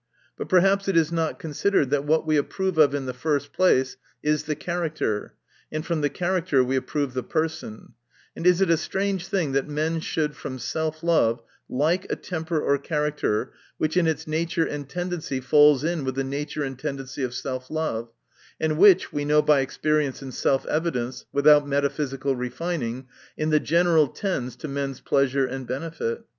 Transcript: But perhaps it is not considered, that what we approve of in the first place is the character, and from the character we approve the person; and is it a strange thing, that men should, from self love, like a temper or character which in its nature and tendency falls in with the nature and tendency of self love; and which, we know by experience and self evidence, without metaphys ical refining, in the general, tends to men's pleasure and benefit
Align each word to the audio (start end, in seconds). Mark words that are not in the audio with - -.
But 0.35 0.49
perhaps 0.49 0.87
it 0.87 0.97
is 0.97 1.11
not 1.11 1.37
considered, 1.37 1.91
that 1.91 2.05
what 2.05 2.25
we 2.25 2.35
approve 2.35 2.79
of 2.79 2.95
in 2.95 3.05
the 3.05 3.13
first 3.13 3.53
place 3.53 3.97
is 4.23 4.45
the 4.45 4.55
character, 4.55 5.35
and 5.71 5.85
from 5.85 6.01
the 6.01 6.09
character 6.09 6.63
we 6.63 6.75
approve 6.75 7.13
the 7.13 7.21
person; 7.21 7.93
and 8.35 8.47
is 8.47 8.61
it 8.61 8.71
a 8.71 8.77
strange 8.77 9.27
thing, 9.27 9.51
that 9.51 9.67
men 9.67 9.99
should, 9.99 10.35
from 10.35 10.57
self 10.57 11.03
love, 11.03 11.43
like 11.69 12.07
a 12.11 12.15
temper 12.15 12.59
or 12.59 12.79
character 12.79 13.53
which 13.77 13.95
in 13.95 14.07
its 14.07 14.25
nature 14.25 14.65
and 14.65 14.89
tendency 14.89 15.39
falls 15.39 15.83
in 15.83 16.03
with 16.03 16.15
the 16.15 16.23
nature 16.23 16.63
and 16.63 16.79
tendency 16.79 17.21
of 17.21 17.35
self 17.35 17.69
love; 17.69 18.09
and 18.59 18.79
which, 18.79 19.13
we 19.13 19.23
know 19.23 19.43
by 19.43 19.59
experience 19.59 20.23
and 20.23 20.33
self 20.33 20.65
evidence, 20.65 21.27
without 21.31 21.67
metaphys 21.67 22.11
ical 22.11 22.35
refining, 22.35 23.07
in 23.37 23.51
the 23.51 23.59
general, 23.59 24.07
tends 24.07 24.55
to 24.55 24.67
men's 24.67 24.99
pleasure 24.99 25.45
and 25.45 25.67
benefit 25.67 26.23